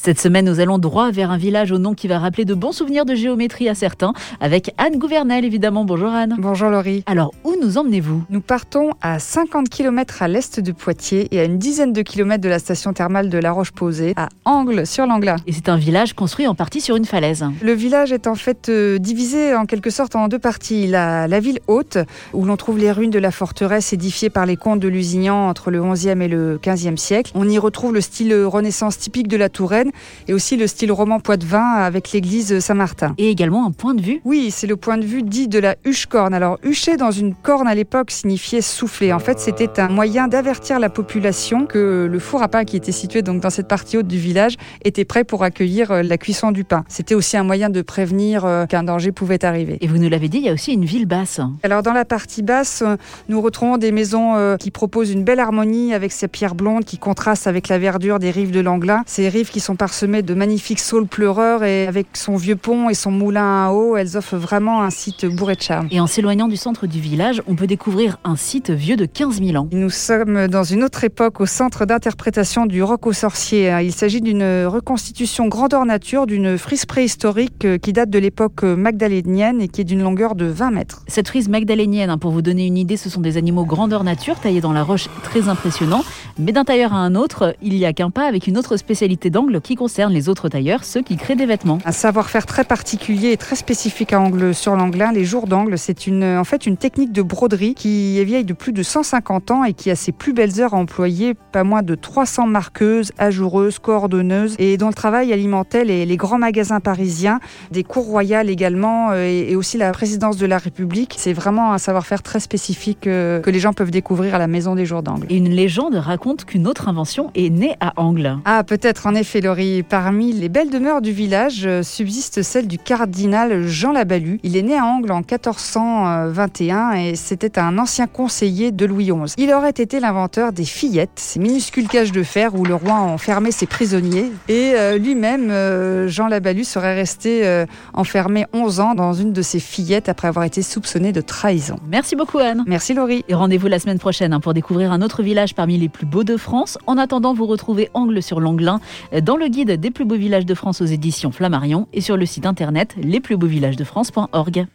[0.00, 2.70] Cette semaine, nous allons droit vers un village au nom qui va rappeler de bons
[2.70, 5.84] souvenirs de géométrie à certains, avec Anne Gouvernel évidemment.
[5.84, 6.36] Bonjour Anne.
[6.38, 7.02] Bonjour Laurie.
[7.06, 8.22] Alors, où nous emmenez-vous?
[8.30, 12.44] Nous partons à 50 km à l'est de Poitiers et à une dizaine de kilomètres
[12.44, 15.36] de la station thermale de La Roche-Posay, à Angle sur l'Angla.
[15.48, 17.44] Et c'est un village construit en partie sur une falaise.
[17.60, 20.86] Le village est en fait euh, divisé en quelque sorte en deux parties.
[20.86, 21.98] La, la ville haute,
[22.34, 25.72] où l'on trouve les ruines de la forteresse édifiée par les comtes de Lusignan entre
[25.72, 27.32] le 11e et le 15e siècle.
[27.34, 29.87] On y retrouve le style renaissance typique de la Touraine
[30.26, 33.14] et aussi le style roman Poitevin avec l'église Saint-Martin.
[33.18, 35.76] Et également un point de vue Oui, c'est le point de vue dit de la
[35.84, 36.34] huche-corne.
[36.34, 39.12] Alors, hucher dans une corne à l'époque signifiait souffler.
[39.12, 42.92] En fait, c'était un moyen d'avertir la population que le four à pain qui était
[42.92, 46.52] situé donc dans cette partie haute du village était prêt pour accueillir euh, la cuisson
[46.52, 46.84] du pain.
[46.88, 49.78] C'était aussi un moyen de prévenir euh, qu'un danger pouvait arriver.
[49.80, 51.40] Et vous nous l'avez dit, il y a aussi une ville basse.
[51.62, 52.96] Alors, dans la partie basse, euh,
[53.28, 57.46] nous retrouvons des maisons qui proposent une belle harmonie avec ces pierres blondes qui contrastent
[57.46, 59.02] avec la verdure des rives de l'Anglin.
[59.06, 62.94] Ces rives qui sont parsemées de magnifiques saules pleureurs et avec son vieux pont et
[62.94, 65.88] son moulin à eau, elles offrent vraiment un site bourré de charme.
[65.90, 69.42] Et en s'éloignant du centre du village, on peut découvrir un site vieux de 15
[69.42, 69.68] 000 ans.
[69.72, 73.72] Nous sommes dans une autre époque au centre d'interprétation du roc aux sorciers.
[73.82, 79.68] Il s'agit d'une reconstitution grandeur nature d'une frise préhistorique qui date de l'époque magdalénienne et
[79.68, 81.04] qui est d'une longueur de 20 mètres.
[81.06, 84.40] Cette frise magdalénienne, hein, pour vous donner une idée, ce sont des animaux grandeur nature
[84.40, 86.04] taillés dans la roche très impressionnants.
[86.38, 89.30] Mais d'un tailleur à un autre, il y a qu'un pas avec une autre spécialité
[89.30, 91.78] d'angle qui concerne les autres tailleurs, ceux qui créent des vêtements.
[91.84, 96.06] Un savoir-faire très particulier et très spécifique à Angle sur l'Anglin, les jours d'angle, c'est
[96.06, 99.64] une, en fait une technique de broderie qui est vieille de plus de 150 ans
[99.64, 103.78] et qui a ses plus belles heures à employer, pas moins de 300 marqueuses, ajoureuses,
[103.78, 109.10] coordonneuses et dont le travail alimentait les, les grands magasins parisiens, des cours royales également
[109.10, 111.14] euh, et, et aussi la présidence de la République.
[111.18, 114.74] C'est vraiment un savoir-faire très spécifique euh, que les gens peuvent découvrir à la maison
[114.74, 115.26] des jours d'angle.
[115.30, 118.38] Une légende raconte qu'une autre invention est née à Angle.
[118.44, 119.82] Ah, peut-être en effet, Laurie.
[119.82, 124.40] Parmi les belles demeures du village euh, subsiste celle du cardinal Jean Labalu.
[124.42, 129.32] Il est né à Angle en 1421 et c'était un ancien conseiller de Louis XI.
[129.38, 133.50] Il aurait été l'inventeur des fillettes, ces minuscules cages de fer où le roi enfermait
[133.50, 134.30] ses prisonniers.
[134.48, 137.64] Et euh, lui-même, euh, Jean Labalu, serait resté
[137.94, 141.76] enfermé 11 ans dans une de ces fillettes après avoir été soupçonné de trahison.
[141.88, 142.64] Merci beaucoup Anne.
[142.66, 143.24] Merci Laurie.
[143.28, 146.24] Et rendez-vous la semaine prochaine hein, pour découvrir un autre village parmi les plus beaux
[146.24, 146.76] de France.
[146.86, 148.80] En attendant, vous retrouvez Angle sur l'Anglin
[149.22, 152.26] dans le guide des plus beaux villages de France aux éditions Flammarion et sur le
[152.26, 154.68] site internet lesplusbeauxvillagesdefrance.org.